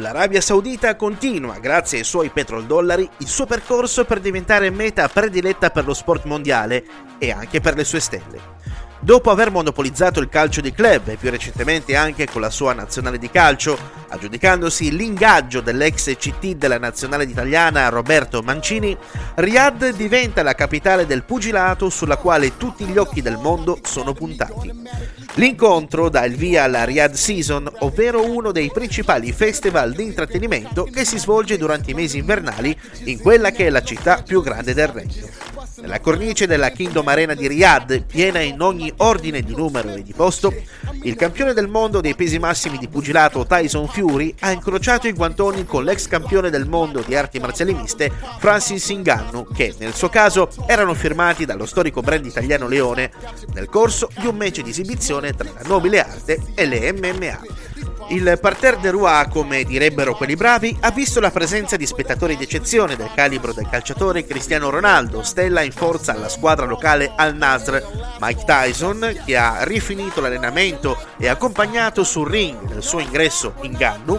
L'Arabia 0.00 0.40
Saudita 0.40 0.96
continua, 0.96 1.58
grazie 1.58 1.98
ai 1.98 2.04
suoi 2.04 2.30
petrodollari, 2.30 3.06
il 3.18 3.28
suo 3.28 3.44
percorso 3.44 4.06
per 4.06 4.18
diventare 4.18 4.70
meta 4.70 5.06
prediletta 5.08 5.68
per 5.68 5.84
lo 5.84 5.92
sport 5.92 6.24
mondiale 6.24 6.84
e 7.18 7.30
anche 7.30 7.60
per 7.60 7.74
le 7.74 7.84
sue 7.84 8.00
stelle. 8.00 8.40
Dopo 9.02 9.30
aver 9.30 9.50
monopolizzato 9.50 10.20
il 10.20 10.28
calcio 10.28 10.60
di 10.60 10.72
club 10.74 11.08
e 11.08 11.16
più 11.16 11.30
recentemente 11.30 11.96
anche 11.96 12.28
con 12.28 12.42
la 12.42 12.50
sua 12.50 12.74
nazionale 12.74 13.16
di 13.16 13.30
calcio, 13.30 13.78
aggiudicandosi 14.08 14.94
l'ingaggio 14.94 15.62
dell'ex 15.62 16.14
CT 16.16 16.56
della 16.56 16.78
nazionale 16.78 17.24
italiana 17.24 17.88
Roberto 17.88 18.42
Mancini, 18.42 18.94
Riyadh 19.36 19.94
diventa 19.94 20.42
la 20.42 20.54
capitale 20.54 21.06
del 21.06 21.24
pugilato 21.24 21.88
sulla 21.88 22.18
quale 22.18 22.58
tutti 22.58 22.84
gli 22.84 22.98
occhi 22.98 23.22
del 23.22 23.38
mondo 23.38 23.78
sono 23.82 24.12
puntati. 24.12 24.70
L'incontro 25.36 26.10
dà 26.10 26.26
il 26.26 26.36
via 26.36 26.64
alla 26.64 26.84
Riyadh 26.84 27.14
Season, 27.14 27.72
ovvero 27.78 28.30
uno 28.30 28.52
dei 28.52 28.70
principali 28.70 29.32
festival 29.32 29.94
di 29.94 30.02
intrattenimento 30.02 30.84
che 30.84 31.06
si 31.06 31.18
svolge 31.18 31.56
durante 31.56 31.92
i 31.92 31.94
mesi 31.94 32.18
invernali 32.18 32.78
in 33.04 33.18
quella 33.18 33.50
che 33.50 33.66
è 33.66 33.70
la 33.70 33.82
città 33.82 34.22
più 34.22 34.42
grande 34.42 34.74
del 34.74 34.88
regno. 34.88 35.49
Nella 35.80 36.00
cornice 36.00 36.46
della 36.46 36.70
Kingdom 36.70 37.08
Arena 37.08 37.34
di 37.34 37.48
Riyadh, 37.48 38.02
piena 38.02 38.40
in 38.40 38.60
ogni 38.60 38.92
ordine 38.98 39.40
di 39.40 39.54
numero 39.54 39.94
e 39.94 40.02
di 40.02 40.12
posto, 40.12 40.52
il 41.02 41.16
campione 41.16 41.54
del 41.54 41.68
mondo 41.68 42.00
dei 42.02 42.14
pesi 42.14 42.38
massimi 42.38 42.76
di 42.76 42.86
pugilato 42.86 43.46
Tyson 43.46 43.88
Fury 43.88 44.34
ha 44.40 44.50
incrociato 44.50 45.08
i 45.08 45.12
guantoni 45.12 45.64
con 45.64 45.84
l'ex 45.84 46.06
campione 46.06 46.50
del 46.50 46.68
mondo 46.68 47.00
di 47.00 47.14
arti 47.14 47.38
marziali 47.38 47.72
miste 47.72 48.12
Francis 48.38 48.90
Ngannou, 48.90 49.46
che 49.54 49.74
nel 49.78 49.94
suo 49.94 50.10
caso 50.10 50.50
erano 50.66 50.92
firmati 50.92 51.46
dallo 51.46 51.64
storico 51.64 52.02
brand 52.02 52.26
italiano 52.26 52.68
Leone 52.68 53.10
nel 53.54 53.70
corso 53.70 54.10
di 54.18 54.26
un 54.26 54.36
match 54.36 54.60
di 54.60 54.70
esibizione 54.70 55.32
tra 55.32 55.50
la 55.52 55.66
nobile 55.66 56.00
arte 56.00 56.42
e 56.54 56.66
le 56.66 56.92
MMA. 56.92 57.59
Il 58.10 58.38
parterre 58.40 58.80
de 58.80 58.90
Roi, 58.90 59.28
come 59.28 59.62
direbbero 59.62 60.16
quelli 60.16 60.34
bravi, 60.34 60.76
ha 60.80 60.90
visto 60.90 61.20
la 61.20 61.30
presenza 61.30 61.76
di 61.76 61.86
spettatori 61.86 62.36
d'eccezione 62.36 62.96
del 62.96 63.12
calibro 63.14 63.52
del 63.52 63.68
calciatore 63.70 64.26
Cristiano 64.26 64.68
Ronaldo, 64.68 65.22
stella 65.22 65.62
in 65.62 65.70
forza 65.70 66.12
alla 66.12 66.28
squadra 66.28 66.66
locale 66.66 67.12
Al 67.14 67.36
Nasr, 67.36 67.80
Mike 68.20 68.42
Tyson, 68.44 69.20
che 69.24 69.36
ha 69.36 69.62
rifinito 69.62 70.20
l'allenamento 70.20 70.98
e 71.18 71.28
accompagnato 71.28 72.02
sul 72.02 72.28
ring 72.28 72.68
nel 72.68 72.82
suo 72.82 72.98
ingresso 72.98 73.54
in 73.62 73.74
Gannu, 73.74 74.18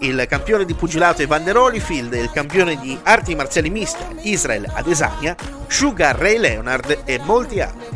il 0.00 0.24
campione 0.28 0.64
di 0.64 0.74
pugilato 0.74 1.22
Evander 1.22 1.56
Holyfield 1.56 2.12
e 2.12 2.22
il 2.22 2.30
campione 2.30 2.78
di 2.78 2.96
arti 3.02 3.34
marziali 3.34 3.70
miste 3.70 4.06
Israel 4.20 4.70
Adesanya, 4.72 5.34
Sugar 5.66 6.16
Ray 6.16 6.38
Leonard 6.38 7.02
e 7.04 7.18
molti 7.24 7.60
altri. 7.60 7.95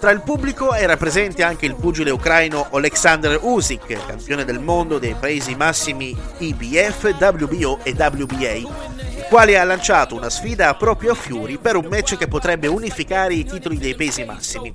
Tra 0.00 0.12
il 0.12 0.22
pubblico 0.22 0.72
era 0.72 0.96
presente 0.96 1.42
anche 1.42 1.66
il 1.66 1.74
pugile 1.74 2.10
ucraino 2.10 2.68
Oleksandr 2.70 3.38
Usyk, 3.42 4.06
campione 4.06 4.46
del 4.46 4.58
mondo 4.58 4.98
dei 4.98 5.14
paesi 5.14 5.54
massimi 5.54 6.16
IBF, 6.38 7.14
WBO 7.20 7.80
e 7.82 7.90
WBA, 7.90 8.52
il 8.52 9.24
quale 9.28 9.58
ha 9.58 9.64
lanciato 9.64 10.14
una 10.14 10.30
sfida 10.30 10.74
proprio 10.74 11.12
a 11.12 11.14
Fury 11.14 11.58
per 11.58 11.76
un 11.76 11.84
match 11.84 12.16
che 12.16 12.28
potrebbe 12.28 12.66
unificare 12.66 13.34
i 13.34 13.44
titoli 13.44 13.76
dei 13.76 13.94
pesi 13.94 14.24
massimi. 14.24 14.72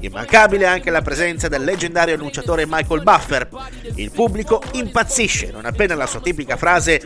Immancabile 0.00 0.66
anche 0.66 0.90
la 0.90 1.00
presenza 1.00 1.48
del 1.48 1.64
leggendario 1.64 2.14
annunciatore 2.14 2.66
Michael 2.68 3.02
Buffer. 3.02 3.48
Il 3.94 4.10
pubblico 4.10 4.62
impazzisce 4.72 5.52
non 5.52 5.64
appena 5.64 5.94
la 5.94 6.06
sua 6.06 6.20
tipica 6.20 6.58
frase 6.58 7.00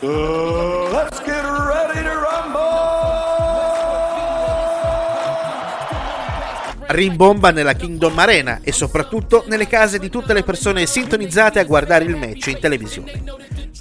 uh, 0.00 0.88
Let's 0.90 1.22
get 1.24 1.44
ready 1.44 2.02
to 2.02 2.25
rimbomba 6.88 7.50
nella 7.50 7.74
Kingdom 7.74 8.18
Arena 8.18 8.60
e 8.62 8.72
soprattutto 8.72 9.44
nelle 9.46 9.66
case 9.66 9.98
di 9.98 10.08
tutte 10.08 10.32
le 10.32 10.42
persone 10.42 10.86
sintonizzate 10.86 11.58
a 11.58 11.64
guardare 11.64 12.04
il 12.04 12.16
match 12.16 12.46
in 12.48 12.58
televisione. 12.60 13.22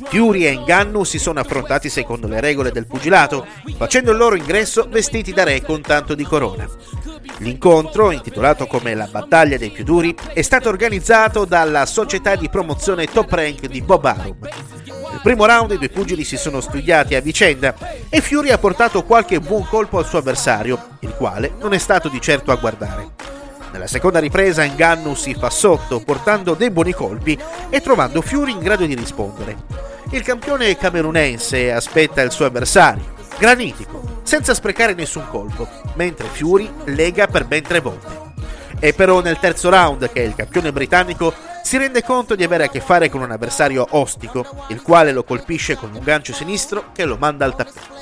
Fury 0.05 0.45
e 0.45 0.57
Ngannou 0.57 1.03
si 1.03 1.19
sono 1.19 1.39
affrontati 1.39 1.89
secondo 1.89 2.27
le 2.27 2.41
regole 2.41 2.71
del 2.71 2.85
pugilato, 2.85 3.45
facendo 3.77 4.11
il 4.11 4.17
loro 4.17 4.35
ingresso 4.35 4.87
vestiti 4.89 5.31
da 5.31 5.43
re 5.43 5.61
con 5.61 5.81
tanto 5.81 6.15
di 6.15 6.23
corona. 6.23 6.67
L'incontro, 7.39 8.11
intitolato 8.11 8.65
come 8.67 8.93
la 8.93 9.07
battaglia 9.07 9.57
dei 9.57 9.69
più 9.69 9.83
duri, 9.83 10.15
è 10.33 10.41
stato 10.41 10.69
organizzato 10.69 11.45
dalla 11.45 11.85
società 11.85 12.35
di 12.35 12.49
promozione 12.49 13.05
Top 13.05 13.31
Rank 13.31 13.67
di 13.67 13.81
Bob 13.81 14.05
Arum. 14.05 14.37
Primo 15.25 15.47
round 15.47 15.71
i 15.71 15.79
due 15.79 15.89
pugili 15.89 16.23
si 16.23 16.37
sono 16.37 16.61
studiati 16.61 17.15
a 17.15 17.19
vicenda 17.19 17.73
e 18.09 18.21
Fury 18.21 18.51
ha 18.51 18.59
portato 18.59 19.03
qualche 19.03 19.39
buon 19.39 19.65
colpo 19.65 19.97
al 19.97 20.05
suo 20.05 20.19
avversario, 20.19 20.97
il 20.99 21.15
quale 21.15 21.53
non 21.59 21.73
è 21.73 21.79
stato 21.79 22.09
di 22.09 22.21
certo 22.21 22.51
a 22.51 22.55
guardare. 22.57 23.07
Nella 23.71 23.87
seconda 23.87 24.19
ripresa 24.19 24.63
Ngannou 24.63 25.15
si 25.15 25.33
fa 25.33 25.49
sotto, 25.49 25.99
portando 26.01 26.53
dei 26.53 26.69
buoni 26.69 26.93
colpi 26.93 27.35
e 27.71 27.81
trovando 27.81 28.21
Fury 28.21 28.51
in 28.51 28.59
grado 28.59 28.85
di 28.85 28.93
rispondere. 28.93 29.57
Il 30.11 30.21
campione 30.21 30.77
camerunense 30.77 31.71
aspetta 31.71 32.21
il 32.21 32.29
suo 32.29 32.45
avversario, 32.45 33.15
granitico, 33.39 34.19
senza 34.21 34.53
sprecare 34.53 34.93
nessun 34.93 35.25
colpo, 35.31 35.67
mentre 35.95 36.27
Fury 36.27 36.71
lega 36.83 37.25
per 37.25 37.45
ben 37.45 37.63
tre 37.63 37.79
volte. 37.79 38.33
È 38.77 38.93
però 38.93 39.21
nel 39.21 39.39
terzo 39.39 39.71
round 39.71 40.07
che 40.11 40.19
il 40.19 40.35
campione 40.35 40.71
britannico 40.71 41.33
si 41.75 41.81
rende 41.81 42.03
conto 42.03 42.35
di 42.35 42.43
avere 42.45 42.63
a 42.63 42.69
che 42.69 42.79
fare 42.79 43.09
con 43.09 43.19
un 43.19 43.31
avversario 43.31 43.85
ostico, 43.89 44.45
il 44.69 44.81
quale 44.81 45.11
lo 45.11 45.25
colpisce 45.25 45.75
con 45.75 45.93
un 45.93 46.01
gancio 46.01 46.31
sinistro 46.31 46.93
che 46.93 47.03
lo 47.03 47.17
manda 47.17 47.43
al 47.43 47.53
tappeto. 47.53 47.93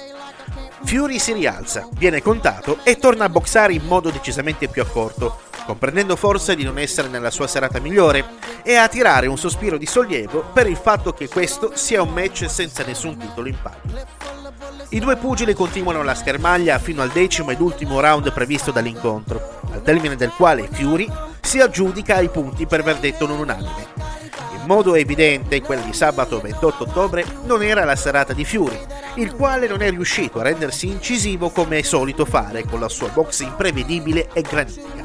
Fury 0.84 1.18
si 1.18 1.34
rialza, 1.34 1.90
viene 1.94 2.22
contato 2.22 2.78
e 2.84 2.98
torna 2.98 3.26
a 3.26 3.30
boxare 3.30 3.74
in 3.74 3.84
modo 3.88 4.12
decisamente 4.12 4.68
più 4.68 4.84
accorto, 4.84 5.40
comprendendo 5.66 6.16
forse 6.16 6.56
di 6.56 6.64
non 6.64 6.78
essere 6.78 7.08
nella 7.08 7.32
sua 7.32 7.48
serata 7.48 7.80
migliore 7.80 8.24
e 8.62 8.76
a 8.76 8.88
tirare 8.88 9.26
un 9.26 9.40
sospiro 9.40 9.80
di 9.80 9.88
sollievo 9.88 10.52
per 10.54 10.68
il 10.68 10.78
fatto 10.78 11.12
che 11.12 11.28
questo 11.28 11.72
sia 11.74 12.04
un 12.04 12.14
match 12.14 12.48
senza 12.48 12.84
nessun 12.84 13.18
titolo 13.18 13.48
in 13.48 13.58
palio. 13.60 14.06
I 14.90 15.00
due 15.00 15.16
pugili 15.16 15.56
continuano 15.56 16.04
la 16.04 16.14
schermaglia 16.14 16.78
fino 16.78 17.02
al 17.02 17.10
decimo 17.10 17.50
ed 17.50 17.60
ultimo 17.60 18.00
round 18.00 18.32
previsto 18.34 18.70
dall'incontro, 18.70 19.62
al 19.72 19.82
termine 19.82 20.16
del 20.16 20.30
quale 20.30 20.70
Fury 20.72 21.12
si 21.54 21.60
aggiudica 21.60 22.20
i 22.20 22.30
punti 22.30 22.66
per 22.66 22.82
verdetto 22.82 23.28
non 23.28 23.38
unanime. 23.38 23.86
In 24.56 24.64
modo 24.66 24.96
evidente, 24.96 25.62
quella 25.62 25.84
di 25.84 25.94
sabato 25.94 26.42
28 26.42 26.86
ottobre 26.86 27.24
non 27.44 27.62
era 27.62 27.84
la 27.84 27.96
serata 27.96 28.34
di 28.34 28.44
Fury, 28.44 28.80
il 29.18 29.36
quale 29.36 29.68
non 29.68 29.84
è 29.84 29.92
riuscito 29.92 30.40
a 30.40 30.44
rendersi 30.44 30.88
incisivo 30.88 31.52
come 31.52 31.78
è 31.78 31.82
solito 31.84 32.26
fare 32.26 32.64
con 32.64 32.80
la 32.80 32.90
sua 32.90 33.10
box 33.10 33.42
imprevedibile 33.42 34.30
e 34.34 34.42
granitica. 34.42 35.04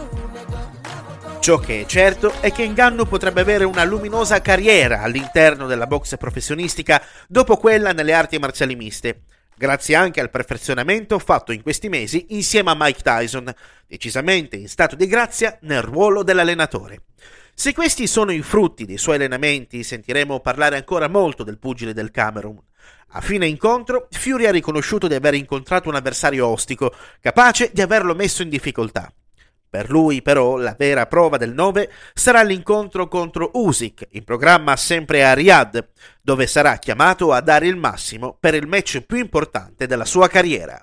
Ciò 1.39 1.59
che 1.59 1.83
è 1.83 1.85
certo 1.85 2.33
è 2.41 2.51
che 2.51 2.67
Ngannou 2.67 3.07
potrebbe 3.07 3.43
avere 3.43 3.65
una 3.65 3.85
luminosa 3.85 4.41
carriera 4.41 5.03
all'interno 5.03 5.67
della 5.67 5.87
box 5.87 6.17
professionistica 6.17 7.03
dopo 7.27 7.59
quella 7.59 7.93
nelle 7.93 8.15
arti 8.15 8.39
marziali 8.39 8.75
miste, 8.75 9.25
grazie 9.59 9.97
anche 9.97 10.21
al 10.21 10.31
perfezionamento 10.31 11.19
fatto 11.19 11.53
in 11.53 11.63
questi 11.63 11.89
mesi 11.91 12.27
insieme 12.31 12.71
a 12.71 12.77
Mike 12.79 13.03
Tyson, 13.03 13.53
decisamente 13.87 14.57
in 14.57 14.69
stato 14.69 14.97
di 14.97 15.07
grazia 15.07 15.59
nel 15.63 15.83
ruolo 15.83 16.23
dell'allenatore. 16.23 17.03
Se 17.53 17.75
questi 17.75 18.07
sono 18.07 18.31
i 18.31 18.41
frutti 18.41 18.85
dei 18.85 18.99
suoi 18.99 19.17
allenamenti, 19.17 19.83
sentiremo 19.83 20.41
parlare 20.41 20.77
ancora 20.77 21.09
molto 21.09 21.43
del 21.43 21.59
pugile 21.59 21.93
del 21.93 22.13
Camerun. 22.13 22.59
A 23.13 23.21
fine 23.21 23.47
incontro, 23.47 24.07
Fury 24.11 24.47
ha 24.47 24.53
riconosciuto 24.53 25.09
di 25.09 25.15
aver 25.15 25.35
incontrato 25.35 25.89
un 25.89 25.97
avversario 25.97 26.47
ostico, 26.47 26.95
capace 27.21 27.71
di 27.73 27.83
averlo 27.83 28.15
messo 28.15 28.43
in 28.43 28.49
difficoltà. 28.49 29.13
Per 29.71 29.91
lui, 29.91 30.23
però, 30.23 30.57
la 30.57 30.75
vera 30.79 31.07
prova 31.07 31.37
del 31.37 31.53
9 31.53 31.91
sarà 32.15 32.43
l'incontro 32.43 33.07
contro 33.07 33.51
Usyk, 33.53 34.09
in 34.13 34.25
programma 34.25 34.77
sempre 34.77 35.25
a 35.25 35.35
Riyadh, 35.35 35.89
dove 36.23 36.47
sarà 36.47 36.77
chiamato 36.77 37.33
a 37.33 37.41
dare 37.41 37.67
il 37.67 37.77
massimo 37.77 38.37
per 38.39 38.55
il 38.55 38.67
match 38.67 39.03
più 39.03 39.19
importante 39.19 39.87
della 39.87 40.07
sua 40.07 40.29
carriera. 40.29 40.83